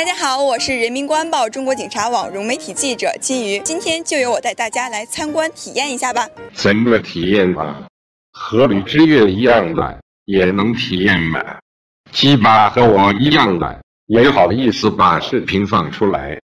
[0.00, 6.26] 大家好，我是人民公安报中国警察网融媒体记者金鱼，今天就由我带大家来参观体验一下吧。
[6.54, 7.86] 怎么体验吧？
[8.32, 11.60] 和吕志月一样的也能体验吧？
[12.10, 16.40] 鸡巴和我一样的也好意思把视频放出来。